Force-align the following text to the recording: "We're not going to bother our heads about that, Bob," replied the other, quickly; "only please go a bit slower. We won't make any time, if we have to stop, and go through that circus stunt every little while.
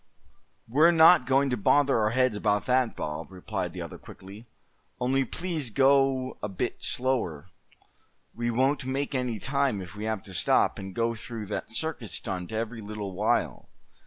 "We're 0.67 0.89
not 0.89 1.27
going 1.27 1.51
to 1.51 1.57
bother 1.57 1.99
our 1.99 2.09
heads 2.09 2.35
about 2.35 2.65
that, 2.65 2.95
Bob," 2.95 3.31
replied 3.31 3.71
the 3.71 3.83
other, 3.83 3.99
quickly; 3.99 4.47
"only 4.99 5.23
please 5.25 5.69
go 5.69 6.39
a 6.41 6.49
bit 6.49 6.83
slower. 6.83 7.51
We 8.33 8.49
won't 8.49 8.83
make 8.83 9.13
any 9.13 9.37
time, 9.37 9.79
if 9.79 9.95
we 9.95 10.05
have 10.05 10.23
to 10.23 10.33
stop, 10.33 10.79
and 10.79 10.95
go 10.95 11.13
through 11.13 11.45
that 11.53 11.71
circus 11.71 12.13
stunt 12.15 12.51
every 12.51 12.81
little 12.81 13.13
while. 13.13 13.69